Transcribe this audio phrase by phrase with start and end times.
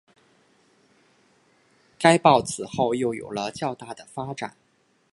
[1.99, 4.57] 该报此后又有了较大发展。